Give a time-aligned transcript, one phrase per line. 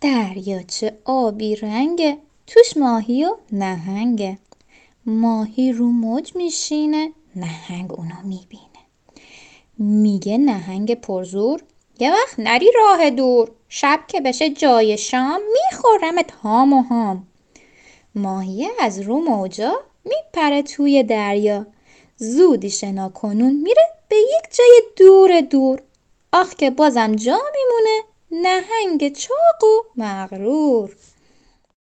[0.00, 4.38] دریاچه آبی رنگه توش ماهی و نهنگه.
[5.06, 8.80] ماهی رو موج میشینه نهنگ اونو می‌بینه.
[9.78, 11.62] میگه نهنگ پرزور
[11.98, 13.50] یه وقت نری راه دور.
[13.68, 17.26] شب که بشه جای شام میخورمت هام و هام.
[18.14, 21.66] ماهیه از رو موجا میپره توی دریا.
[22.16, 25.82] زودی شنا کنون میره به یک جای دور دور.
[26.32, 28.09] آخ که بازم جا میمونه.
[28.32, 30.96] نهنگ چاق و مغرور